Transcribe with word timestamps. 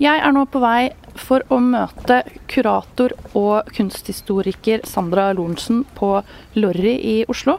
Jeg 0.00 0.16
er 0.24 0.32
nå 0.32 0.46
på 0.48 0.62
vei 0.62 0.94
for 1.20 1.44
å 1.52 1.58
møte 1.60 2.22
kurator 2.48 3.12
og 3.36 3.66
kunsthistoriker 3.76 4.86
Sandra 4.88 5.26
Lorentzen 5.36 5.82
på 5.98 6.14
Lorry 6.56 6.94
i 7.04 7.16
Oslo. 7.28 7.58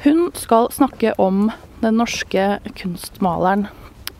Hun 0.00 0.30
skal 0.32 0.70
snakke 0.72 1.12
om 1.20 1.50
den 1.82 2.00
norske 2.00 2.46
kunstmaleren 2.78 3.66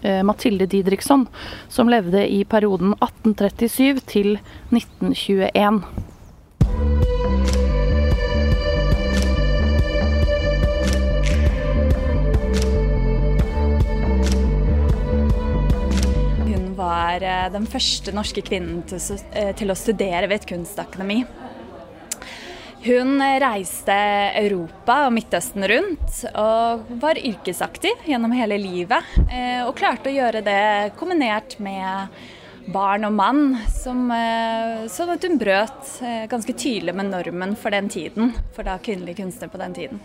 eh, 0.03 0.21
Mathilde 0.29 0.69
Didriksson, 0.69 1.24
som 1.72 1.88
levde 1.88 2.26
i 2.29 2.42
perioden 2.45 2.92
1837 2.99 4.04
til 4.12 4.35
1921. 4.69 5.80
var 16.98 17.23
eh, 17.23 17.46
den 17.55 17.66
første 17.70 18.14
norske 18.14 18.42
kvinnen 18.45 18.82
eh, 18.91 19.52
til, 19.56 19.70
å 19.70 19.78
studere 19.78 20.28
ved 20.28 20.42
et 20.42 20.50
kunstakademi. 20.50 21.23
Hun 22.78 23.18
reiste 23.42 23.95
Europa 24.38 25.00
og 25.09 25.14
Midtøsten 25.16 25.66
rundt 25.66 26.20
og 26.30 26.90
var 27.02 27.18
yrkesaktiv 27.18 28.06
gjennom 28.06 28.34
hele 28.38 28.59
livet. 28.62 29.16
Eh, 29.26 29.64
og 29.66 29.74
klarte 29.78 30.12
å 30.12 30.14
gjøre 30.14 30.45
det 30.46 30.95
kombinert 30.98 31.59
med 31.62 32.14
barn 32.72 33.08
og 33.08 33.14
mann, 33.16 33.42
som, 33.72 34.06
sånn 34.92 35.14
at 35.14 35.24
hun 35.24 35.38
brøt 35.40 35.95
ganske 36.28 36.52
tydelig 36.52 36.92
med 36.96 37.09
normen 37.09 37.56
for 37.56 37.72
den 37.72 37.88
tiden, 37.92 38.34
for 38.52 38.68
da 38.68 38.76
kvinnelige 38.82 39.22
kunstnere 39.22 39.52
på 39.52 39.60
den 39.62 39.76
tiden. 39.76 40.02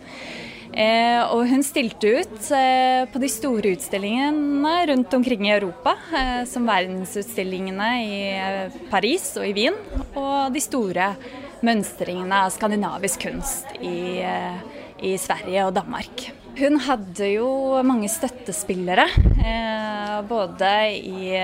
Eh, 0.73 1.21
og 1.30 1.45
hun 1.52 1.62
stilte 1.62 2.09
ut 2.18 2.48
eh, 2.57 3.05
på 3.05 3.20
de 3.21 3.30
store 3.30 3.76
utstillingene 3.76 4.73
rundt 4.90 5.13
omkring 5.13 5.45
i 5.45 5.54
Europa, 5.54 5.94
eh, 6.18 6.40
som 6.49 6.66
verdensutstillingene 6.66 7.90
i 8.02 8.16
eh, 8.34 8.77
Paris 8.90 9.27
og 9.38 9.45
i 9.45 9.54
Wien, 9.54 9.77
og 10.18 10.49
de 10.55 10.63
store 10.63 11.12
mønstringene 11.63 12.41
av 12.48 12.55
skandinavisk 12.55 13.27
kunst 13.27 13.70
i, 13.85 14.23
eh, 14.26 14.57
i 15.05 15.13
Sverige 15.21 15.68
og 15.68 15.76
Danmark. 15.77 16.26
Hun 16.57 16.82
hadde 16.88 17.29
jo 17.35 17.49
mange 17.85 18.10
støttespillere, 18.10 19.05
eh, 19.45 20.18
både 20.26 20.73
i 20.98 21.38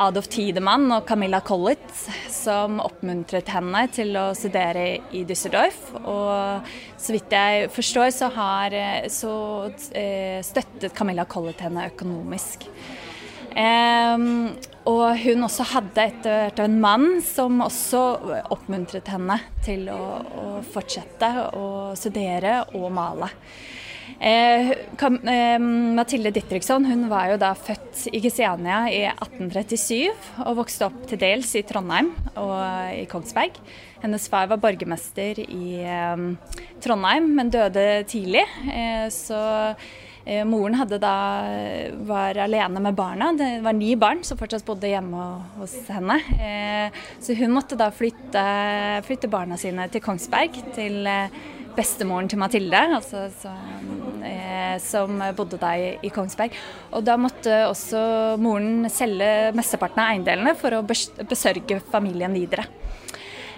Adolf 0.00 0.30
Tidemann 0.32 0.88
og 0.94 1.04
Camilla 1.08 1.42
Collett, 1.44 1.90
som 2.32 2.78
oppmuntret 2.80 3.50
henne 3.52 3.82
til 3.92 4.16
å 4.16 4.30
studere 4.36 4.86
i 5.12 5.26
Düsseldorf. 5.28 5.78
Og 6.00 6.70
så 6.96 7.14
vidt 7.16 7.34
jeg 7.36 7.68
forstår, 7.74 8.08
så, 8.16 8.30
har, 8.32 8.76
så 9.12 9.34
eh, 9.92 10.40
støttet 10.46 10.94
Camilla 10.96 11.26
Collett 11.28 11.60
henne 11.66 11.90
økonomisk. 11.90 12.64
Um, 13.50 14.54
og 14.88 15.18
hun 15.24 15.44
også 15.44 15.66
hadde 15.72 16.04
etter 16.06 16.36
hvert 16.46 16.62
en 16.62 16.78
mann 16.80 17.08
som 17.26 17.58
også 17.64 18.02
oppmuntret 18.54 19.10
henne 19.10 19.36
til 19.66 19.88
å, 19.92 20.00
å 20.22 20.46
fortsette 20.64 21.32
å 21.58 21.66
studere 21.98 22.60
og 22.78 22.88
male. 22.94 23.28
Eh, 24.20 24.70
eh, 24.70 25.58
Mathilde 25.96 26.30
Dittriksson 26.30 26.84
hun 26.84 27.06
var 27.08 27.30
jo 27.30 27.38
da 27.40 27.54
født 27.56 28.02
i 28.12 28.20
Kristiania 28.20 28.82
i 28.92 28.98
1837 29.08 30.10
og 30.44 30.58
vokste 30.58 30.90
opp 30.90 30.98
til 31.08 31.22
dels 31.22 31.54
i 31.56 31.62
Trondheim 31.64 32.10
og 32.36 32.58
i 32.92 33.06
Kongsberg. 33.08 33.56
Hennes 34.02 34.28
far 34.28 34.50
var 34.50 34.60
borgermester 34.60 35.40
i 35.40 35.80
eh, 35.80 36.26
Trondheim, 36.84 37.30
men 37.38 37.52
døde 37.54 38.04
tidlig. 38.12 38.44
Eh, 38.68 39.06
så 39.08 39.40
eh, 40.26 40.44
moren 40.44 40.76
hadde 40.76 40.98
da, 41.00 41.14
var 42.04 42.42
alene 42.44 42.82
med 42.84 42.98
barna. 42.98 43.30
Det 43.40 43.48
var 43.64 43.76
ni 43.78 43.94
barn 43.96 44.20
som 44.28 44.40
fortsatt 44.40 44.66
bodde 44.68 44.90
hjemme 44.92 45.30
hos 45.56 45.78
henne. 45.88 46.18
Eh, 46.36 47.00
så 47.24 47.38
hun 47.40 47.56
måtte 47.56 47.80
da 47.80 47.88
flytte, 47.88 48.44
flytte 49.08 49.32
barna 49.32 49.56
sine 49.56 49.88
til 49.88 50.04
Kongsberg. 50.04 50.60
til 50.76 51.08
bestemoren 51.76 52.28
til 52.30 52.40
Mathilde, 52.40 52.80
altså, 52.96 53.26
som, 53.40 54.20
eh, 54.26 54.76
som, 54.82 55.22
bodde 55.36 55.60
der 55.60 56.02
i, 56.02 56.10
Kongsberg. 56.12 56.56
Og 56.92 57.04
da 57.06 57.16
måtte 57.20 57.62
også 57.68 58.00
moren 58.40 58.88
selge 58.92 59.50
mesteparten 59.56 60.02
av 60.02 60.12
eiendelene 60.14 60.56
for 60.58 60.78
å 60.78 60.84
besørge 60.84 61.80
familien 61.92 62.34
videre. 62.36 62.66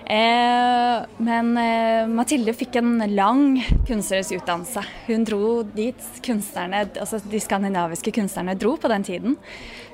Eh, 0.02 1.04
men 1.22 1.52
eh, 1.56 2.08
Mathilde 2.10 2.52
fikk 2.58 2.80
en 2.80 2.96
lang 3.14 3.60
kunstnerisk 3.86 4.40
utdannelse. 4.40 4.82
Hun 5.06 5.24
dro 5.28 5.62
dit 5.62 6.08
kunstnerne, 6.26 6.84
altså 7.00 7.22
de 7.22 7.40
skandinaviske 7.40 8.12
kunstnerne 8.18 8.58
dro 8.58 8.74
på 8.80 8.90
den 8.92 9.06
tiden. 9.06 9.38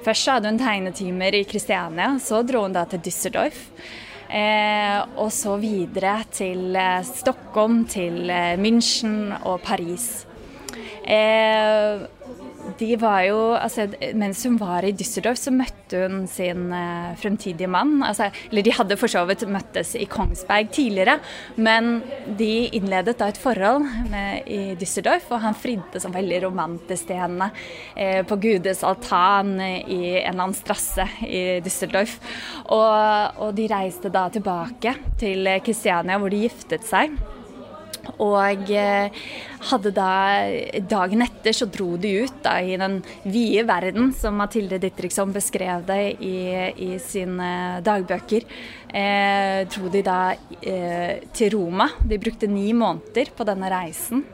Først 0.07 0.33
hadde 0.33 0.51
hun 0.51 0.61
tegnetimer 0.61 1.37
i 1.37 1.45
Kristiania, 1.49 2.15
så 2.25 2.41
dro 2.47 2.65
hun 2.65 2.77
da 2.77 2.87
til 2.89 3.05
Düsseldorf. 3.05 3.67
Eh, 4.29 4.99
og 5.17 5.31
så 5.33 5.55
videre 5.57 6.19
til 6.29 6.77
eh, 6.77 7.01
Stockholm, 7.01 7.87
til 7.89 8.29
eh, 8.29 8.59
München 8.61 9.33
og 9.49 9.63
Paris. 9.65 10.27
Eh, 11.09 12.07
de 12.79 12.89
var 13.01 13.23
jo, 13.27 13.39
altså, 13.57 13.87
Mens 14.19 14.43
hun 14.47 14.59
var 14.61 14.85
i 14.85 14.93
Düsseldorf, 14.97 15.39
så 15.41 15.53
møtte 15.55 16.03
hun 16.05 16.27
sin 16.31 16.69
eh, 16.75 17.15
fremtidige 17.19 17.71
mann. 17.71 18.03
Altså, 18.05 18.29
eller 18.51 18.67
de 18.67 18.75
hadde 18.77 18.99
for 19.01 19.11
så 19.11 19.25
vidt 19.29 19.47
møttes 19.49 19.95
i 19.99 20.07
Kongsberg 20.11 20.71
tidligere, 20.75 21.19
men 21.57 22.03
de 22.39 22.69
innledet 22.77 23.17
da 23.19 23.31
et 23.33 23.41
forhold 23.41 23.87
med, 24.13 24.45
i 24.47 24.77
Düsseldorf, 24.79 25.31
og 25.33 25.43
han 25.47 25.57
fridde 25.59 26.03
som 26.03 26.15
veldig 26.15 26.43
romantisk 26.45 27.09
til 27.09 27.23
henne 27.23 27.51
eh, 27.97 28.21
på 28.29 28.39
Gudes 28.43 28.85
altan 28.87 29.57
i 29.63 30.19
en 30.21 30.35
eller 30.35 30.45
annen 30.49 30.59
strasse 30.59 31.09
i 31.25 31.61
Düsseldorf. 31.65 32.19
Og, 32.69 33.41
og 33.47 33.57
de 33.57 33.69
reiste 33.71 34.13
da 34.13 34.29
tilbake 34.33 34.95
til 35.19 35.49
Kristiania, 35.65 36.21
hvor 36.21 36.33
de 36.33 36.45
giftet 36.45 36.87
seg. 36.87 37.17
Og 38.17 38.71
eh, 38.75 39.11
hadde 39.71 39.93
da 39.95 40.13
Dagen 40.89 41.25
etter 41.27 41.57
så 41.57 41.69
dro 41.71 41.97
de 42.01 42.15
ut 42.25 42.41
da, 42.45 42.57
i 42.61 42.79
den 42.81 43.01
vide 43.29 43.67
verden, 43.69 44.13
som 44.17 44.39
Mathilde 44.41 44.81
Dittriksson 44.83 45.35
beskrev 45.35 45.85
det 45.89 46.01
i, 46.25 46.39
i 46.89 46.91
sine 47.03 47.53
dagbøker. 47.85 48.49
Eh, 48.89 49.63
dro 49.69 49.93
de 49.93 50.03
da 50.07 50.19
eh, 50.63 51.29
til 51.35 51.55
Roma. 51.57 51.91
De 52.01 52.21
brukte 52.21 52.51
ni 52.51 52.73
måneder 52.77 53.35
på 53.37 53.47
denne 53.49 53.73
reisen. 53.73 54.25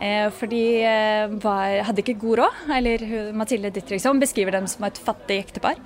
Eh, 0.00 0.30
for 0.32 0.48
de 0.48 0.62
eh, 0.80 1.32
var, 1.42 1.82
hadde 1.84 2.00
ikke 2.00 2.16
god 2.22 2.40
råd. 2.40 2.60
Eller 2.78 3.04
Mathilde 3.36 3.72
Dittriksson 3.74 4.20
beskriver 4.22 4.56
dem 4.56 4.68
som 4.70 4.86
et 4.88 5.00
fattig 5.00 5.42
ektepar. 5.44 5.80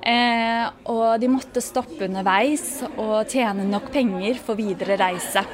Eh, 0.00 0.64
og 0.88 1.18
de 1.20 1.30
måtte 1.32 1.64
stoppe 1.64 2.08
underveis 2.08 2.80
og 2.94 3.28
tjene 3.28 3.68
nok 3.68 3.90
penger 3.94 4.40
for 4.40 4.58
videre 4.58 4.96
reise. 5.00 5.44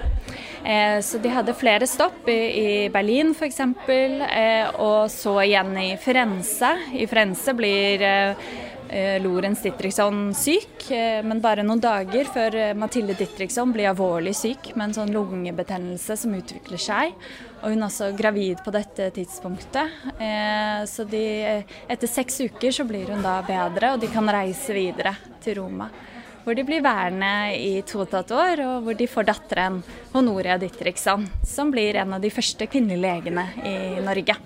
Eh, 0.65 1.01
så 1.01 1.19
de 1.19 1.29
hadde 1.29 1.55
flere 1.55 1.87
stopp 1.87 2.29
i, 2.29 2.89
Berlin 2.93 3.35
f.eks., 3.37 3.61
eh, 3.61 4.71
og 4.81 5.11
så 5.13 5.35
igjen 5.43 5.75
i 5.77 5.91
Firenze. 6.01 6.71
I 6.97 7.05
Firenze 7.07 7.53
blir 7.57 8.03
eh, 8.03 8.47
eh 8.89 9.19
Lorentz 9.21 9.63
Dittriksson 9.65 10.31
syk, 10.37 10.87
men 11.25 11.41
bare 11.41 11.65
noen 11.65 11.81
dager 11.81 12.29
før 12.29 12.57
Mathilde 12.77 13.17
Dittriksson 13.19 13.73
blir 13.73 13.89
alvorlig 13.91 14.35
syk 14.37 14.71
med 14.75 14.89
en 14.89 14.97
sånn 14.99 15.13
lungebetennelse 15.13 16.17
som 16.21 16.37
utvikler 16.37 16.81
seg. 16.81 17.13
Og 17.63 17.73
hun 17.73 17.81
er 17.81 17.89
også 17.89 18.13
gravid 18.17 18.61
på 18.65 18.73
dette 18.73 19.09
tidspunktet. 19.17 19.89
så 20.87 21.05
de, 21.09 21.25
etter 21.89 22.13
seks 22.13 22.43
uker 22.45 22.77
så 22.77 22.85
blir 22.85 23.09
hun 23.09 23.25
da 23.25 23.39
bedre, 23.43 23.95
og 23.95 24.05
de 24.05 24.13
kan 24.13 24.29
reise 24.29 24.77
videre 24.77 25.17
til 25.41 25.63
Roma 25.63 25.89
hvor 26.45 26.57
de 26.57 26.65
blir 26.67 26.85
værende 26.85 27.57
i 27.57 27.81
to 27.89 28.03
og 28.03 28.09
et 28.09 28.17
halvt 28.19 28.33
år, 28.37 28.63
og 28.69 28.87
hvor 28.87 28.99
de 28.99 29.09
får 29.09 29.29
datteren 29.31 29.79
Honoria 30.13 30.59
Dittriksson, 30.61 31.25
som 31.45 31.73
blir 31.73 31.97
en 31.97 32.17
av 32.17 32.25
de 32.25 32.33
første 32.33 32.69
kvinnelige 32.69 33.01
legene 33.01 33.47
i 33.65 33.77
Norge. 34.05 34.37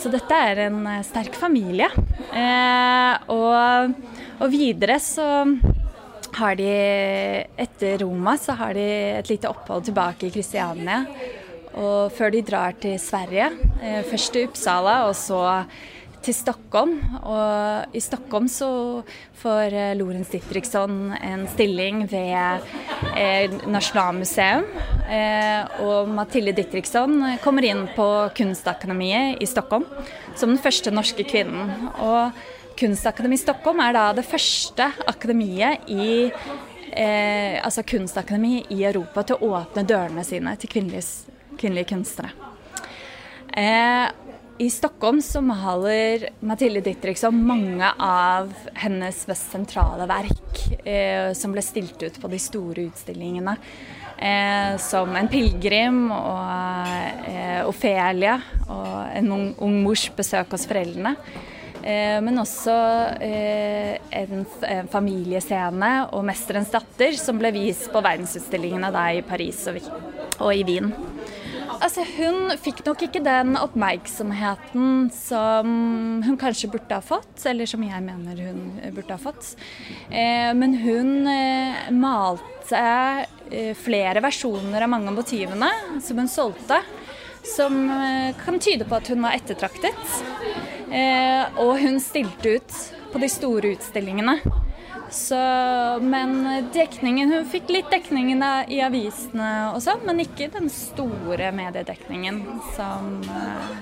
Så 0.00 0.08
dette 0.08 0.32
er 0.32 0.64
en 0.64 0.80
eh, 0.88 1.02
sterk 1.04 1.36
familie. 1.36 1.90
Eh, 2.32 3.28
og, 3.34 3.92
og, 4.38 4.46
videre 4.48 4.96
så 5.02 5.26
har 6.38 6.56
de 6.56 6.70
etter 7.60 7.98
Roma 8.00 8.36
så 8.40 8.54
har 8.56 8.72
de 8.78 8.86
et 9.18 9.28
lite 9.28 9.50
opphold 9.50 9.90
tilbake 9.90 10.28
i 10.28 10.32
Kristiania. 10.32 11.02
Og 11.76 12.10
før 12.16 12.32
de 12.32 12.40
drar 12.46 12.78
til 12.80 12.96
Sverige, 13.02 13.50
eh, 13.82 14.00
først 14.08 14.32
til 14.32 14.48
Uppsala 14.48 15.02
og 15.10 15.12
så 15.18 15.42
til 16.24 16.36
Stockholm. 16.36 16.96
Og 17.22 17.96
i 17.96 18.02
Stockholm 18.02 18.46
så 18.50 18.70
får 19.40 19.76
eh, 19.76 19.92
Lorentz 19.98 20.30
Dittriksson 20.32 21.14
en 21.16 21.46
stilling 21.52 22.04
ved 22.10 22.66
eh, 23.16 23.58
Nasjonalmuseum. 23.70 24.66
Eh, 25.10 25.82
og 25.86 26.10
Mathilde 26.14 26.54
Dittriksson 26.56 27.18
kommer 27.44 27.66
inn 27.66 27.86
på 27.96 28.06
Kunstakademiet 28.36 29.40
i 29.42 29.48
Stockholm 29.48 29.86
som 30.36 30.52
den 30.52 30.62
første 30.62 30.92
norske 30.94 31.26
kvinnen. 31.28 31.90
Og 31.98 32.36
Kunstakademi 32.80 33.36
Stockholm 33.40 33.82
er 33.84 33.96
da 33.96 34.06
det 34.16 34.24
første 34.28 34.86
akademiet 35.10 35.88
i 35.92 36.30
eh, 36.92 37.58
altså 37.64 37.84
kunstakademi 37.86 38.64
i 38.72 38.84
Europa 38.84 39.26
til 39.26 39.36
å 39.36 39.52
åpne 39.58 39.84
dørene 39.88 40.24
sine 40.26 40.54
til 40.60 40.72
kvinnelige, 40.72 41.36
kvinnelige 41.60 41.90
kunstnere. 41.92 42.32
Eh, 43.50 44.29
i 44.60 44.68
Stockholm 44.70 45.22
så 45.24 45.40
maler 45.40 46.26
Mathilde 46.44 46.82
Dittriksson 46.84 47.36
mange 47.48 47.86
av 47.96 48.50
hennes 48.76 49.22
mest 49.30 49.54
sentrale 49.54 50.04
verk, 50.04 50.58
eh, 50.84 51.30
som 51.32 51.54
ble 51.54 51.62
stilt 51.64 52.02
ut 52.02 52.18
på 52.20 52.28
de 52.28 52.40
store 52.44 52.84
utstillingene. 52.90 53.54
Eh, 54.18 54.76
som 54.76 55.16
'En 55.16 55.30
pilegrim' 55.32 56.12
og 56.12 57.24
eh, 57.24 57.64
'Ofelia' 57.64 58.42
og 58.68 59.16
'En 59.16 59.32
ung, 59.32 59.54
ung 59.58 59.82
mors 59.82 60.10
besøk 60.10 60.50
hos 60.50 60.66
foreldrene'. 60.66 61.16
Eh, 61.82 62.20
men 62.20 62.36
også 62.36 62.76
eh, 63.16 63.96
en, 64.12 64.46
en, 64.62 64.88
familiescene 64.88 66.12
og 66.12 66.22
'Mesterens 66.22 66.68
datter', 66.68 67.16
som 67.16 67.38
ble 67.38 67.50
vist 67.50 67.88
på 67.90 68.02
verdensutstillingene 68.04 68.92
i 69.16 69.22
Paris 69.22 69.66
og, 69.68 69.80
og 70.38 70.52
i 70.52 70.64
Wien. 70.64 70.92
Altså, 71.80 72.04
hun 72.18 72.52
fikk 72.60 72.82
nok 72.84 73.06
ikke 73.06 73.22
den 73.24 73.54
oppmerksomheten 73.56 75.06
som 75.16 75.70
hun 76.26 76.36
kanskje 76.40 76.68
burde 76.74 76.98
ha 76.98 77.00
fått, 77.04 77.40
eller 77.48 77.68
som 77.68 77.84
jeg 77.86 78.04
mener 78.04 78.42
hun 78.44 78.60
burde 78.92 79.16
ha 79.16 79.20
fått. 79.20 79.54
Eh, 80.10 80.52
men 80.56 80.76
hun 80.82 81.28
eh, 81.30 81.88
malte 81.96 82.84
eh, 83.48 83.72
flere 83.80 84.20
versjoner 84.20 84.84
av 84.84 84.92
mange 84.92 85.08
av 85.08 85.16
motivene 85.22 85.70
som 86.04 86.20
hun 86.20 86.28
solgte, 86.28 86.82
som 87.56 87.80
kan 88.44 88.60
tyde 88.60 88.84
på 88.84 88.98
at 88.98 89.08
hun 89.08 89.24
var 89.24 89.32
ettertraktet. 89.32 89.96
Og 91.62 91.70
hun 91.80 91.96
stilte 92.04 92.58
ut 92.58 92.74
på 93.14 93.22
de 93.22 93.30
store 93.32 93.72
utstillingene. 93.72 94.36
Så, 95.10 95.38
men 96.02 96.36
dekningen 96.72 97.32
Hun 97.32 97.46
fikk 97.50 97.70
litt 97.74 97.90
dekning 97.90 98.30
i 98.70 98.80
avisene 98.84 99.48
og 99.74 99.80
sånn, 99.82 100.04
men 100.06 100.22
ikke 100.22 100.50
den 100.54 100.70
store 100.70 101.50
mediedekningen 101.54 102.44
som 102.76 103.16
eh, 103.26 103.72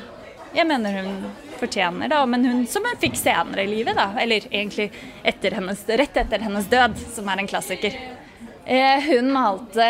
jeg 0.56 0.64
mener 0.66 0.94
hun 1.02 1.26
fortjener, 1.58 2.08
da. 2.08 2.22
Men 2.26 2.44
hun, 2.44 2.62
som 2.66 2.86
hun 2.88 2.96
fikk 3.00 3.19
senere 3.20 3.66
i 3.66 3.70
livet, 3.70 3.98
da. 3.98 4.08
Eller 4.20 4.46
egentlig 4.48 4.88
etter 5.22 5.58
hennes, 5.58 5.84
rett 6.00 6.16
etter 6.16 6.44
hennes 6.46 6.70
død, 6.72 6.96
som 7.14 7.28
er 7.28 7.42
en 7.42 7.50
klassiker. 7.50 7.98
Eh, 8.69 9.00
hun 9.00 9.31
malte 9.32 9.85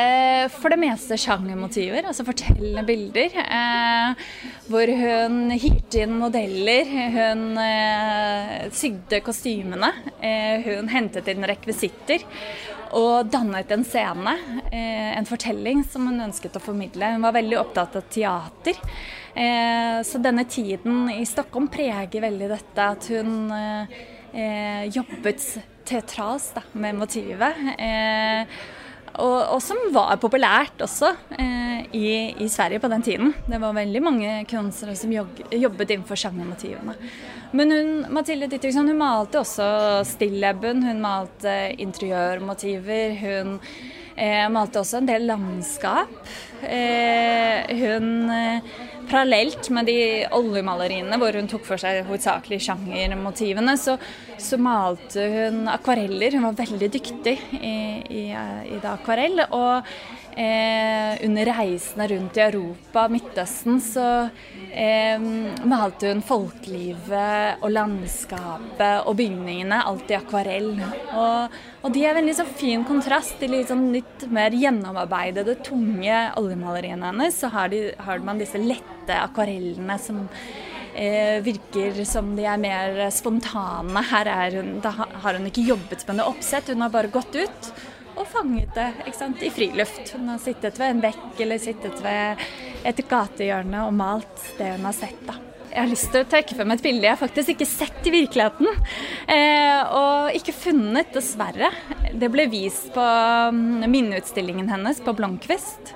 for 0.54 0.70
det 0.70 0.78
meste 0.78 1.16
sjangermotiver, 1.18 2.04
altså 2.06 2.22
fortellende 2.22 2.84
bilder. 2.86 3.32
Eh, 3.42 4.26
hvor 4.70 4.90
hun 5.00 5.48
hyrte 5.50 6.04
inn 6.04 6.12
modeller, 6.20 6.92
hun 7.16 7.40
eh, 7.58 8.68
sydde 8.70 9.18
kostymene. 9.26 9.90
Eh, 10.22 10.62
hun 10.68 10.90
hentet 10.92 11.26
inn 11.32 11.46
rekvisitter 11.50 12.22
og 12.94 13.32
dannet 13.32 13.72
en 13.74 13.82
scene, 13.84 14.36
eh, 14.70 15.10
en 15.18 15.26
fortelling 15.26 15.82
som 15.82 16.06
hun 16.06 16.28
ønsket 16.28 16.54
å 16.54 16.62
formidle. 16.62 17.16
Hun 17.16 17.26
var 17.26 17.34
veldig 17.34 17.58
opptatt 17.58 17.98
av 17.98 18.06
teater. 18.14 18.78
Eh, 19.34 19.98
så 20.06 20.22
denne 20.22 20.46
tiden 20.46 21.10
i 21.16 21.26
Stockholm 21.26 21.66
preger 21.66 22.22
veldig 22.28 22.52
dette 22.54 22.86
at 22.94 23.10
hun 23.10 23.50
jobbet 24.92 25.40
teatralsk 25.88 26.58
da, 26.58 26.66
med 26.78 26.98
motivet. 26.98 27.64
Eh, 27.78 28.58
og, 29.18 29.38
og, 29.54 29.58
som 29.64 29.78
var 29.94 30.18
populært 30.22 30.82
også 30.84 31.10
eh, 31.34 31.80
i, 31.96 32.08
i, 32.38 32.48
Sverige 32.50 32.82
på 32.82 32.90
den 32.92 33.02
tiden. 33.02 33.32
Det 33.48 33.58
var 33.60 33.74
veldig 33.74 34.02
mange 34.04 34.34
kunstnere 34.50 34.94
som 34.98 35.14
jobbet 35.14 35.94
innenfor 35.94 36.20
sjangermotivene. 36.20 36.94
Men 37.56 37.72
hun, 37.72 37.94
Mathilde 38.14 38.50
Dittriksson 38.52 38.90
hun 38.90 39.00
malte 39.00 39.40
også 39.40 39.68
stilleben, 40.06 40.84
hun 40.86 41.00
malte 41.02 41.54
interiørmotiver. 41.80 43.16
Hun 43.22 43.56
eh, 44.14 44.44
malte 44.52 44.84
også 44.84 45.00
en 45.00 45.10
del 45.10 45.26
landskap. 45.30 46.14
Eh, 46.62 47.74
hun 47.80 48.30
eh, 48.34 48.70
parallelt 49.08 49.70
med 49.72 49.88
de 49.88 50.00
oljemaleriene 50.36 51.18
hvor 51.20 51.34
hun 51.38 51.48
tok 51.50 51.64
for 51.66 51.80
seg 51.80 52.04
hovedsakelig 52.06 52.60
sjangermotivene, 52.68 53.74
så, 53.80 53.96
så, 54.38 54.58
malte 54.60 55.26
hun 55.32 55.66
akvareller. 55.70 56.36
Hun 56.38 56.48
var 56.50 56.60
veldig 56.62 56.90
dyktig 56.94 57.36
i, 57.58 57.74
i, 58.08 58.24
i 58.30 58.78
det 58.78 58.90
akvarell. 58.90 59.42
Og 59.48 59.88
eh, 60.38 61.26
under 61.26 61.50
reisene 61.58 62.06
rundt 62.12 62.38
i 62.38 62.44
Europa 62.44 63.06
Midtøsten 63.10 63.80
så 63.82 64.06
eh, 64.70 65.18
malte 65.68 66.12
hun 66.12 66.22
folkelivet 66.26 67.64
og 67.64 67.72
landskapet 67.74 69.08
og 69.08 69.18
bygningene 69.18 69.82
alt 69.90 70.12
i 70.12 70.18
akvarell. 70.18 70.72
Og, 71.18 71.58
og 71.82 71.94
de 71.94 72.06
er 72.06 72.20
en 72.20 72.28
litt 72.28 72.38
sånn 72.38 72.54
fin 72.60 72.86
kontrast 72.88 73.38
til 73.42 73.56
litt, 73.56 73.72
sånn 73.72 73.90
mer 74.34 74.54
gjennomarbeidede, 74.54 75.58
tunge 75.66 76.22
oljemaleriene 76.38 77.12
hennes. 77.12 77.38
Så 77.42 77.50
har, 77.54 77.72
de, 77.72 77.88
har 78.04 78.24
man 78.24 78.40
disse 78.40 78.60
lette 78.62 79.18
akvarellene 79.18 79.98
som 80.02 80.26
virker 81.44 82.00
som 82.08 82.32
de 82.34 82.42
er 82.48 82.58
mer 82.58 82.96
spontane. 83.14 84.02
Her 84.10 84.56
hun, 84.56 84.72
har 84.82 85.38
hun 85.38 85.46
ikke 85.46 85.66
jobbet 85.68 86.02
med 86.08 86.18
noe 86.18 86.32
oppsett, 86.32 86.72
hun 86.72 86.82
har 86.82 86.90
bare 86.94 87.12
gått 87.14 87.38
ut 87.38 87.70
og 88.18 88.26
fanget 88.26 88.74
det 88.74 89.12
sant, 89.16 89.42
i 89.42 89.50
friluft. 89.52 90.14
Hun 90.16 90.30
har 90.32 90.40
sittet 90.42 90.78
ved 90.80 90.94
en 90.94 91.02
bekk 91.02 91.42
eller 91.44 91.60
sittet 91.62 92.00
ved 92.02 92.42
et 92.88 93.04
gatehjørne 93.08 93.84
og 93.86 93.94
malt 93.94 94.48
det 94.58 94.72
hun 94.74 94.88
har 94.88 94.96
sett. 94.96 95.20
da. 95.26 95.38
Jeg 95.68 95.82
har 95.84 95.90
lyst 95.90 96.08
til 96.10 96.24
å 96.24 96.28
trekke 96.32 96.56
frem 96.56 96.72
et 96.74 96.82
bilde 96.82 97.06
jeg 97.06 97.20
faktisk 97.20 97.52
ikke 97.52 97.68
sett 97.68 98.06
i 98.08 98.12
virkeligheten. 98.14 98.68
Eh, 99.30 99.80
og 99.94 100.38
ikke 100.38 100.56
funnet, 100.56 101.12
dessverre. 101.14 101.70
Det 102.10 102.30
ble 102.32 102.48
vist 102.50 102.88
på 102.94 103.04
mm, 103.04 103.84
minneutstillingen 103.86 104.70
hennes 104.72 105.02
på 105.04 105.14
Blomkvist. 105.18 105.92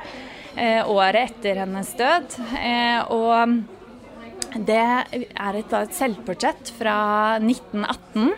Eh, 0.54 0.84
året 0.84 1.32
etter 1.32 1.62
hennes 1.64 1.94
død. 1.98 2.36
Eh, 2.60 3.00
og 3.16 3.81
det 4.56 4.80
er 4.82 5.56
et, 5.58 5.72
et 5.72 5.96
selvportrett 5.96 6.72
fra 6.76 6.98
1918 7.40 8.32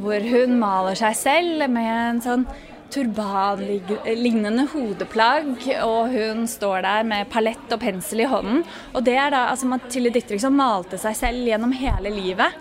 hvor 0.00 0.24
hun 0.32 0.58
maler 0.60 0.98
seg 0.98 1.16
selv 1.18 1.64
med 1.70 1.90
en 1.90 2.20
sånn 2.24 2.44
turbanlignende 2.90 4.64
hodeplagg, 4.72 5.50
og 5.86 6.10
hun 6.10 6.46
står 6.50 6.82
der 6.86 7.04
med 7.06 7.28
palett 7.30 7.74
og 7.74 7.82
pensel 7.82 8.24
i 8.24 8.30
hånden. 8.30 8.64
Og 8.94 9.04
det 9.06 9.14
er 9.14 9.30
da 9.34 9.44
altså 9.52 9.68
Mathilde 9.70 10.22
som 10.42 10.56
malte 10.58 10.98
seg 10.98 11.18
selv 11.18 11.46
gjennom 11.46 11.74
hele 11.76 12.10
livet. 12.10 12.56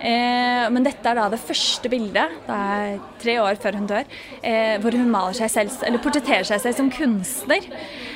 Eh, 0.00 0.66
men 0.72 0.84
dette 0.84 1.04
er 1.04 1.16
da 1.16 1.26
det 1.32 1.40
første 1.40 1.88
bildet, 1.92 2.36
det 2.46 2.56
er 2.56 3.00
tre 3.20 3.34
år 3.40 3.58
før 3.60 3.76
hun 3.76 3.88
dør, 3.88 4.12
eh, 4.42 4.76
hvor 4.80 4.96
hun 4.96 5.10
maler 5.12 5.36
seg 5.36 5.52
selv, 5.52 5.74
eller 5.84 6.00
portretterer 6.00 6.48
seg 6.48 6.62
selv 6.62 6.78
som 6.78 6.92
kunstner. 6.92 7.68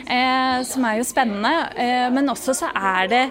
Eh, 0.04 0.62
som 0.68 0.84
er 0.84 0.98
jo 1.00 1.08
spennende. 1.08 1.52
Eh, 1.80 2.08
men 2.12 2.28
også 2.32 2.56
så 2.56 2.72
er 2.72 3.08
det 3.12 3.24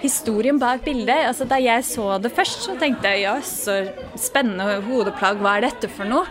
historien 0.00 0.58
bak 0.60 0.84
bildet. 0.84 1.26
Altså, 1.28 1.46
da 1.48 1.58
jeg 1.62 1.84
så 1.86 2.16
det 2.22 2.32
først, 2.36 2.64
så 2.68 2.76
tenkte 2.80 3.12
jeg 3.12 3.26
jøss, 3.26 3.52
så 3.66 3.76
spennende 4.20 4.80
hodeplagg, 4.86 5.42
hva 5.42 5.58
er 5.58 5.68
dette 5.68 5.90
for 5.92 6.08
noe? 6.08 6.26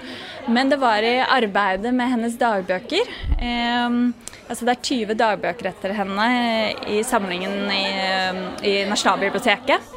Men 0.49 0.71
det 0.71 0.79
var 0.81 1.05
i 1.05 1.19
arbeidet 1.21 1.91
med 1.93 2.09
hennes 2.09 2.37
dagbøker. 2.39 3.11
Eh, 3.37 3.97
altså 4.49 4.65
det 4.65 4.73
er 4.73 4.87
20 4.87 5.19
dagbøker 5.19 5.69
etter 5.69 5.93
henne 5.97 6.29
i 6.89 7.03
samlingen 7.05 7.69
i, 7.73 7.83
i 8.65 8.73
Nasjonalbiblioteket. 8.89 9.93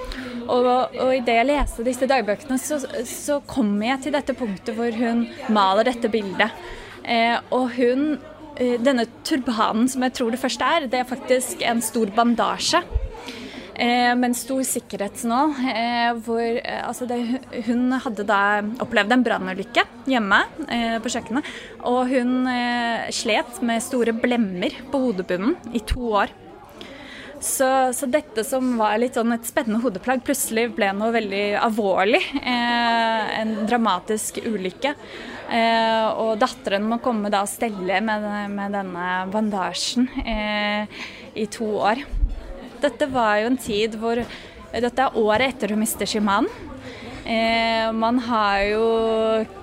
Og, 0.50 0.66
og 0.66 1.12
idet 1.14 1.38
jeg 1.38 1.48
leste 1.48 1.86
disse 1.86 2.08
dagbøkene, 2.10 2.58
så, 2.60 2.80
så 3.08 3.38
kom 3.48 3.72
jeg 3.84 4.02
til 4.04 4.16
dette 4.16 4.34
punktet 4.36 4.76
hvor 4.76 4.92
hun 4.98 5.26
maler 5.54 5.88
dette 5.88 6.10
bildet. 6.12 6.52
Eh, 7.02 7.38
og 7.50 7.72
hun 7.78 8.12
eh, 8.60 8.76
Denne 8.78 9.08
turbanen 9.26 9.88
som 9.90 10.04
jeg 10.06 10.14
tror 10.18 10.34
det 10.34 10.42
første 10.42 10.66
er, 10.66 10.90
det 10.90 11.00
er 11.00 11.08
faktisk 11.08 11.64
en 11.66 11.82
stor 11.84 12.12
bandasje. 12.14 12.82
Eh, 13.74 14.10
en 14.12 14.34
stor 14.36 14.62
sikkerhetsnål. 14.66 15.54
Eh, 15.72 16.12
hvor, 16.24 16.42
eh, 16.42 16.82
altså 16.86 17.06
det, 17.08 17.20
hun 17.66 17.92
hadde 17.92 18.26
da 18.28 18.60
opplevd 18.84 19.16
en 19.16 19.24
brannulykke 19.24 19.86
hjemme 20.10 20.42
eh, 20.68 20.98
på 21.02 21.12
kjøkkenet. 21.12 21.48
Og 21.88 22.04
hun 22.12 22.46
slet 23.12 23.62
med 23.64 23.82
store 23.82 24.14
blemmer 24.16 24.76
på 24.92 25.06
hodebunnen 25.06 25.56
i 25.72 25.80
to 25.86 26.12
år. 26.22 26.32
Så, 27.42 27.66
så, 27.92 28.06
dette 28.06 28.44
som 28.46 28.76
var 28.78 29.00
litt 29.02 29.16
sånn 29.18 29.34
et 29.34 29.48
spennende 29.48 29.80
hodeplagg, 29.82 30.20
plutselig 30.22 30.68
ble 30.76 30.92
noe 30.94 31.10
veldig 31.10 31.42
alvorlig. 31.58 32.20
Eh, 32.38 33.32
en 33.40 33.54
dramatisk 33.66 34.38
ulykke. 34.46 34.94
Eh, 35.50 36.06
og 36.22 36.36
datteren 36.38 36.86
må 36.86 37.00
komme 37.02 37.32
da 37.34 37.42
og 37.42 37.50
stelle 37.50 37.98
med, 38.04 38.28
med 38.54 38.78
denne 38.78 39.08
bandasjen 39.34 40.06
eh, 40.22 41.02
i 41.34 41.48
to 41.50 41.66
år. 41.82 42.06
Dette 42.82 43.06
var 43.12 43.38
jo 43.42 43.52
en 43.52 43.60
tid 43.60 43.94
hvor 44.00 44.18
Dette 44.72 45.04
er 45.04 45.18
året 45.20 45.52
etter 45.52 45.74
hun 45.74 45.82
mister 45.82 46.08
sin 46.08 46.24
mann. 46.24 46.46
Eh, 47.22 47.92
man 47.94 48.18
har 48.18 48.62
jo 48.66 48.86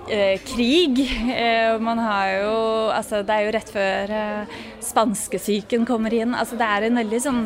eh, 0.07 0.37
krig. 0.47 1.01
Eh, 1.33 1.75
man 1.81 1.99
har 1.99 2.29
jo 2.37 2.53
Altså, 2.93 3.23
det 3.25 3.35
er 3.35 3.45
jo 3.45 3.51
rett 3.55 3.71
før 3.73 4.13
eh, 4.15 4.53
spanskesyken 4.85 5.85
kommer 5.89 6.13
inn. 6.15 6.35
Altså, 6.37 6.57
det 6.59 6.67
er 6.67 6.87
en 6.87 7.01
veldig 7.01 7.19
sånn 7.25 7.41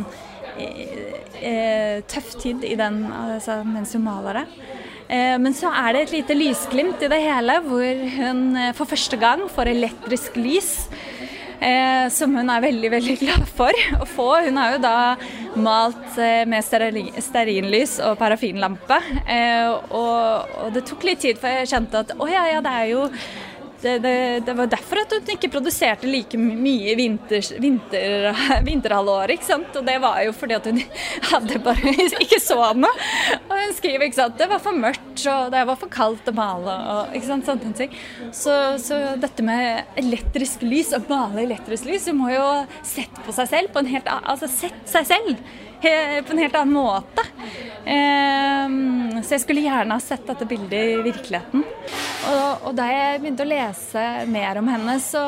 eh, 0.60 0.94
eh, 1.42 1.98
tøff 2.10 2.36
tid 2.42 2.64
i 2.68 2.76
den, 2.80 3.04
altså, 3.12 3.62
mens 3.68 3.96
hun 3.98 4.06
maler 4.06 4.44
det. 4.44 4.48
Men 5.14 5.54
så 5.54 5.70
er 5.70 5.94
det 5.94 6.00
et 6.02 6.12
lite 6.14 6.34
lysglimt 6.34 7.02
i 7.06 7.10
det 7.12 7.20
hele, 7.22 7.60
hvor 7.68 8.00
hun 8.16 8.56
for 8.74 8.90
første 8.90 9.20
gang 9.20 9.44
får 9.52 9.70
elektrisk 9.70 10.40
lys. 10.40 10.72
Eh, 11.60 12.10
som 12.14 12.34
hun 12.36 12.50
er 12.50 12.64
veldig 12.64 12.92
veldig 12.96 13.16
glad 13.22 13.46
for 13.58 13.84
å 14.00 14.08
få. 14.10 14.30
Hun 14.48 14.60
har 14.60 14.76
jo 14.76 14.84
da 14.84 14.98
malt 15.56 16.18
eh, 16.18 16.44
med 16.50 16.66
stearinlys 16.66 18.00
og 18.04 18.18
parafinlampe. 18.22 19.00
Eh, 19.28 19.70
og, 19.70 20.54
og, 20.60 20.70
det 20.76 20.86
tok 20.90 21.08
litt 21.08 21.24
tid 21.24 21.42
før 21.42 21.62
jeg 21.62 21.74
kjente 21.76 22.04
at 22.06 22.16
å 22.18 22.30
ja, 22.32 22.48
ja, 22.52 22.64
det 22.64 22.78
er 22.82 22.92
jo 22.94 23.08
det, 23.84 23.98
det, 24.00 24.16
det, 24.48 24.54
var 24.58 24.70
derfor 24.72 25.02
at 25.02 25.12
hun 25.14 25.32
ikke 25.36 25.50
produserte 25.52 26.08
like 26.08 26.40
mye 26.40 26.96
vinters, 26.98 27.52
vinter, 27.62 28.30
vinterhalvåret. 28.70 29.36
ikke 29.36 29.50
sant? 29.50 29.76
Og 29.80 29.88
det 29.88 29.98
var 30.04 30.22
jo 30.24 30.36
fordi 30.36 30.58
at 30.58 30.70
hun 30.72 30.80
hadde 31.34 31.62
bare 31.66 31.96
ikke 32.24 32.40
så 32.44 32.60
noe. 32.80 32.94
Og 33.50 33.56
hun 33.58 33.76
skriver 33.78 34.08
ikke 34.08 34.22
sant? 34.22 34.40
det 34.40 34.50
var 34.52 34.64
for 34.64 34.76
mørkt 34.76 35.26
og 35.30 35.52
det 35.54 35.66
var 35.68 35.78
for 35.80 35.92
kaldt 35.94 36.30
å 36.32 36.36
male. 36.36 36.78
og 36.94 37.18
ikke 37.18 37.30
sant, 37.30 37.48
sånne 37.50 37.76
ting. 37.78 37.94
Så, 38.32 38.56
så 38.82 39.02
dette 39.20 39.46
med 39.46 40.00
elektrisk 40.00 40.64
lys, 40.66 40.94
å 40.96 41.04
male 41.10 41.44
elektrisk 41.44 41.88
lys 41.90 42.10
hun 42.10 42.22
må 42.24 42.32
jo 42.34 42.48
sette 42.86 43.24
på 43.26 43.36
seg 43.36 43.52
selv 43.52 43.74
på 43.74 43.84
en 43.84 43.92
helt 43.92 44.10
altså 44.14 44.50
sett 44.52 44.82
seg 44.90 45.08
selv 45.10 45.38
på 45.84 46.32
en 46.32 46.40
helt 46.40 46.56
annen 46.56 46.78
måte. 46.78 47.26
Ehm, 47.86 49.20
så 49.20 49.36
jeg 49.36 49.44
skulle 49.44 49.66
gjerne 49.66 49.98
ha 49.98 50.04
sett 50.04 50.24
dette 50.30 50.48
bildet 50.48 50.94
i 50.94 51.02
virkeligheten. 51.04 51.66
Og, 52.24 52.70
og 52.70 52.76
da 52.78 52.88
jeg 52.88 53.22
begynte 53.22 53.46
å 53.46 53.50
lese 53.50 54.04
mer 54.32 54.60
om 54.62 54.70
henne, 54.72 54.96
så 55.04 55.24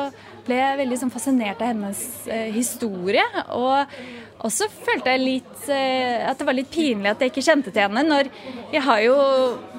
ble 0.46 0.60
jeg 0.60 0.80
veldig 0.80 0.98
sånn 1.00 1.12
fascinert 1.12 1.60
av 1.60 1.72
hennes 1.72 2.02
eh, 2.30 2.48
historie. 2.54 3.24
Og 3.56 4.46
også 4.46 4.68
følte 4.70 5.12
jeg 5.12 5.24
litt 5.24 5.70
eh, 5.72 6.24
at 6.28 6.38
det 6.38 6.46
var 6.48 6.56
litt 6.56 6.70
pinlig 6.72 7.12
at 7.12 7.24
jeg 7.24 7.32
ikke 7.32 7.46
kjente 7.48 7.72
til 7.72 7.86
henne. 7.86 8.04
Når 8.06 8.30
jeg 8.74 8.84
har 8.88 9.02
jo 9.06 9.16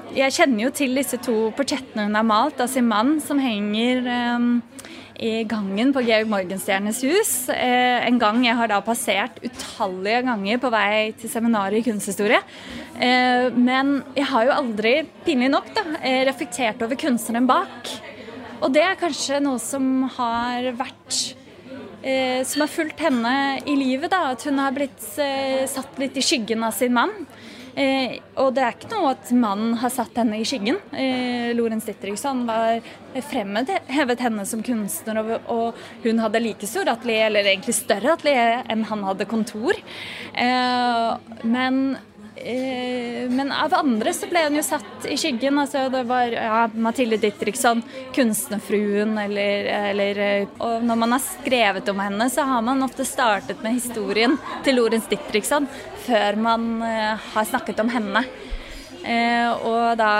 Jeg 0.08 0.32
kjenner 0.32 0.62
jo 0.62 0.68
til 0.72 0.94
disse 0.96 1.18
to 1.20 1.50
portrettene 1.52 2.06
hun 2.06 2.14
har 2.16 2.24
malt 2.24 2.60
av 2.64 2.70
sin 2.72 2.86
mann, 2.88 3.18
som 3.20 3.40
henger 3.42 4.06
eh, 4.08 4.46
i 5.18 5.42
gangen 5.50 5.90
på 5.94 6.02
Georg 6.06 6.28
Morgenstjernes 6.30 7.00
hus. 7.02 7.32
Eh, 7.50 8.06
en 8.06 8.18
gang 8.22 8.38
jeg 8.46 8.56
har 8.58 8.70
da 8.70 8.78
passert 8.86 9.40
utallige 9.42 10.22
ganger 10.28 10.60
på 10.62 10.70
vei 10.70 11.10
til 11.18 11.32
seminaret 11.32 11.80
i 11.80 11.86
kunsthistorie. 11.86 12.38
Eh, 12.94 13.48
men 13.54 13.98
jeg 14.14 14.28
har 14.30 14.46
jo 14.46 14.54
aldri, 14.54 14.94
pinlig 15.26 15.50
nok, 15.50 15.72
da, 15.74 15.84
eh, 16.02 16.22
reflektert 16.28 16.82
over 16.86 16.94
kunstneren 16.94 17.50
bak. 17.50 17.90
Og 18.62 18.72
det 18.72 18.82
er 18.82 19.00
kanskje 19.00 19.42
noe 19.42 19.58
som 19.58 20.08
har 20.18 20.72
vært 20.78 21.34
som 21.98 22.62
har 22.62 22.70
fulgt 22.70 23.00
henne 23.02 23.58
i 23.66 23.74
livet. 23.74 24.08
da, 24.10 24.30
At 24.30 24.44
hun 24.44 24.56
har 24.56 24.70
blitt 24.70 25.00
satt 25.02 25.98
litt 25.98 26.16
i 26.16 26.22
skyggen 26.22 26.62
av 26.62 26.72
sin 26.72 26.94
mann. 26.94 27.10
Eh, 27.78 28.16
og 28.42 28.56
det 28.56 28.62
er 28.64 28.74
ikke 28.74 28.90
noe 28.90 29.12
at 29.12 29.28
mannen 29.30 29.76
har 29.78 29.92
satt 29.94 30.16
henne 30.18 30.40
i 30.40 30.46
skyggen. 30.48 30.80
Eh, 30.90 31.54
Lorentz 31.54 31.86
Dittriksson 31.86 32.40
var 32.48 32.80
fremhevet 33.28 34.20
henne 34.20 34.44
som 34.46 34.62
kunstner, 34.62 35.22
og, 35.38 35.78
hun 36.04 36.20
hadde 36.22 36.42
like 36.42 36.68
stor 36.68 36.90
atelier, 36.92 37.28
eller 37.28 37.48
egentlig 37.48 37.76
større 37.78 38.14
atelier, 38.14 38.62
enn 38.70 38.84
han 38.88 39.06
hadde 39.08 39.28
kontor. 39.30 39.78
Eh, 40.34 41.40
men 41.48 41.82
Eh, 42.44 43.30
men 43.30 43.52
av 43.52 43.74
andre 43.74 44.12
så 44.14 44.28
ble 44.30 44.44
hun 44.46 44.58
jo 44.58 44.62
satt 44.62 45.06
i 45.10 45.16
skyggen. 45.18 45.58
altså 45.58 45.88
Det 45.92 46.04
var 46.08 46.32
ja, 46.32 46.66
Mathilde 46.74 47.18
Dittriksson, 47.20 47.82
kunstnerfruen, 48.14 49.16
eller, 49.18 49.70
eller, 49.90 50.20
Og 50.58 50.84
når 50.84 51.00
man 51.02 51.16
har 51.16 51.24
skrevet 51.24 51.88
om 51.88 52.02
henne, 52.02 52.30
så 52.30 52.46
har 52.46 52.62
man 52.62 52.82
ofte 52.86 53.06
startet 53.08 53.62
med 53.62 53.78
historien 53.78 54.38
til 54.64 54.78
Lorentz 54.78 55.08
Dittriksson 55.10 55.68
før 56.06 56.38
man 56.40 56.80
har 56.80 57.44
snakket 57.44 57.80
om 57.82 57.90
henne. 57.92 58.22
Og 59.68 59.98
da 60.00 60.12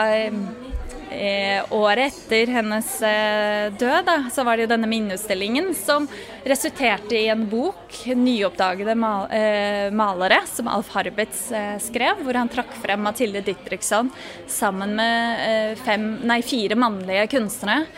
Eh, 1.11 1.65
året 1.73 2.13
etter 2.13 2.51
hennes 2.53 2.89
eh, 3.03 3.73
død 3.73 4.05
da, 4.05 4.17
så 4.33 4.43
var 4.45 4.59
det 4.59 4.67
jo 4.67 4.71
denne 4.75 4.89
minneutstillingen 4.91 5.71
som 5.77 6.05
resulterte 6.45 7.17
i 7.17 7.31
en 7.33 7.47
bok, 7.49 7.95
'Nyoppdagede 8.05 8.93
mal 8.99 9.25
eh, 9.33 9.89
malere', 9.89 10.43
som 10.47 10.69
Alf 10.69 10.91
Harbitz 10.93 11.47
eh, 11.53 11.79
skrev, 11.81 12.21
hvor 12.27 12.37
han 12.37 12.51
trakk 12.53 12.75
frem 12.83 13.01
Mathilde 13.01 13.41
Dittriksson 13.47 14.11
sammen 14.47 14.93
med 14.99 15.47
eh, 15.47 15.81
fem, 15.81 16.11
nei, 16.29 16.43
fire 16.45 16.77
mannlige 16.77 17.25
kunstnere. 17.39 17.89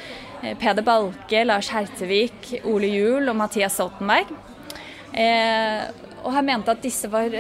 Eh, 0.45 0.55
Peder 0.61 0.87
Balke, 0.87 1.43
Lars 1.45 1.73
Hertevik, 1.75 2.61
Ole 2.63 2.93
Juel 2.95 3.33
og 3.33 3.41
Mathias 3.43 3.75
Stoltenberg. 3.75 4.31
og 6.23 6.31
han 6.37 6.47
mente 6.47 6.71
at 6.71 6.83
disse 6.85 7.09
var 7.11 7.35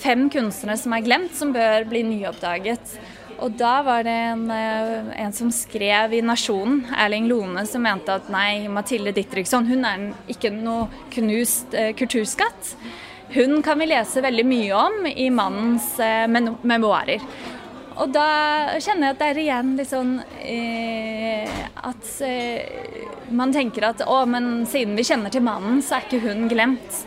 fem 0.00 0.30
kunstnere 0.32 0.78
som 0.80 0.94
er 0.96 1.04
glemt, 1.04 1.36
som 1.36 1.52
bør 1.52 1.84
bli 1.84 2.00
nyoppdaget. 2.06 2.96
Og 3.44 3.52
da 3.58 3.74
var 3.84 4.04
det 4.06 4.14
en, 4.30 4.44
eh, 4.50 5.10
en, 5.24 5.32
som 5.32 5.50
skrev 5.52 6.14
i 6.16 6.22
Nasjonen, 6.24 6.86
Erling 6.96 7.28
Lone, 7.28 7.66
som 7.68 7.82
mente 7.84 8.14
at 8.14 8.30
nei, 8.32 8.66
Mathilde 8.72 9.12
Ditriksson 9.12 9.68
hun 9.68 9.84
er 9.84 10.06
ikke 10.32 10.50
noe 10.54 10.86
knust 11.12 11.76
eh, 11.76 11.92
kulturskatt. 11.96 12.76
Hun 13.34 13.60
kan 13.62 13.78
vi 13.78 13.90
lese 13.90 14.22
veldig 14.24 14.46
mye 14.46 14.72
om 14.78 15.06
i 15.10 15.28
mannens 15.34 15.98
eh, 16.00 16.24
memoarer. 16.28 17.20
Og 17.96 18.12
da 18.12 18.28
kjenner 18.82 19.08
jeg 19.08 19.14
at 19.14 19.20
det 19.20 19.28
er 19.28 19.38
igjen 19.40 19.76
litt 19.78 19.90
sånn 19.90 20.16
eh, 20.44 21.60
at 21.80 22.10
eh, 22.24 23.28
man 23.32 23.54
tenker 23.54 23.88
at 23.88 24.04
å, 24.04 24.18
men 24.28 24.66
siden 24.68 24.96
vi 24.98 25.04
kjenner 25.08 25.32
til 25.32 25.44
mannen, 25.44 25.80
så 25.84 25.96
er 25.96 26.04
ikke 26.08 26.24
hun 26.26 26.44
glemt. 26.52 27.04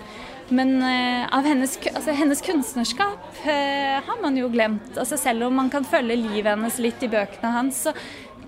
Men 0.49 0.79
uh, 0.81 1.37
av 1.37 1.45
hennes, 1.45 1.75
altså, 1.93 2.13
hennes 2.17 2.41
kunstnerskap 2.45 3.27
uh, 3.43 3.99
har 4.05 4.21
man 4.23 4.37
jo 4.37 4.49
glemt. 4.51 4.95
Altså, 4.97 5.17
selv 5.19 5.47
om 5.49 5.59
man 5.61 5.69
kan 5.73 5.85
følge 5.87 6.17
livet 6.17 6.51
hennes 6.51 6.79
litt 6.81 7.03
i 7.05 7.11
bøkene 7.11 7.53
hans, 7.53 7.85
så 7.85 7.93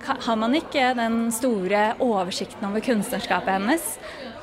har 0.01 0.37
man 0.39 0.55
ikke 0.57 0.95
den 0.97 1.27
store 1.35 1.91
oversikten 2.01 2.71
over 2.71 2.81
kunstnerskapet 2.85 3.53
hennes. 3.59 3.91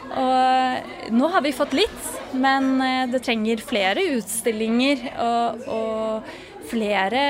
Og 0.08 1.12
nå 1.12 1.30
har 1.34 1.42
vi 1.44 1.52
fått 1.56 1.74
litt, 1.76 2.12
men 2.38 2.76
uh, 2.78 3.06
det 3.10 3.24
trenger 3.26 3.64
flere 3.64 4.06
utstillinger 4.18 5.08
og, 5.24 5.66
og 5.66 6.36
flere 6.68 7.22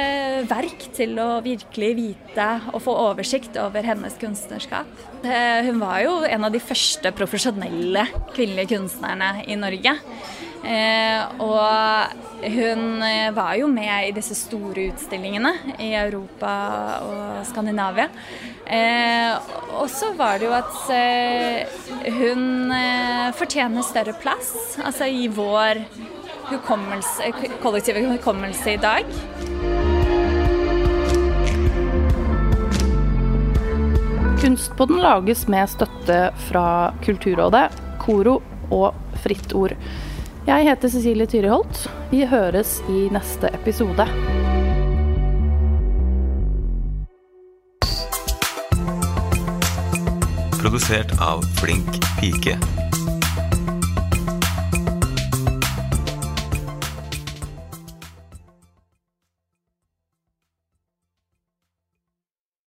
verk 0.51 0.89
til 0.97 1.19
å 1.23 1.29
virkelig 1.45 1.93
vite 1.99 2.49
og 2.73 2.83
få 2.85 2.95
oversikt 3.09 3.59
over 3.63 3.87
hennes 3.87 4.19
kunstnerskap. 4.21 4.91
Hun 5.23 5.79
var 5.83 6.03
jo 6.05 6.19
en 6.27 6.47
av 6.47 6.55
de 6.55 6.63
første 6.63 7.13
profesjonelle 7.15 8.05
kvinnelige 8.35 8.77
kunstnerne 8.77 9.33
i 9.47 9.59
Norge. 9.59 9.97
Eh, 10.65 11.41
og 11.41 12.43
hun 12.43 13.03
eh, 13.07 13.31
var 13.35 13.55
jo 13.61 13.69
med 13.71 14.09
i 14.09 14.15
disse 14.17 14.35
store 14.37 14.89
utstillingene 14.91 15.53
i 15.85 15.93
Europa 15.97 16.53
og 17.07 17.47
Skandinavia. 17.49 18.09
Eh, 18.67 19.33
og 19.79 19.87
så 19.93 20.13
var 20.19 20.41
det 20.41 20.49
jo 20.49 20.57
at 20.57 20.75
hun 22.19 22.73
fortjener 23.39 23.87
større 23.87 24.17
plass, 24.21 24.53
altså 24.83 25.09
i 25.09 25.29
vår 25.33 25.81
hukommelse, 26.51 27.33
kollektive 27.63 28.05
hukommelse 28.09 28.73
i 28.73 28.77
dag. 28.77 29.05
Kunstpodden 34.41 35.01
lages 35.03 35.49
med 35.49 35.69
støtte 35.71 36.19
fra 36.49 36.93
Kulturrådet, 37.05 37.67
Koro 37.99 38.39
og 38.71 38.95
Fritt 39.23 39.53
Ord. 39.53 39.75
Jeg 40.49 40.65
heter 40.65 40.89
Cecilie 40.89 41.27
Tyriholt. 41.29 41.89
Vi 42.13 42.23
høres 42.25 42.79
i 42.89 43.09
neste 43.13 43.51
episode. 43.53 44.07
Produsert 50.59 51.13
av 51.21 51.45
Flink 51.61 52.01
pike. 52.21 52.57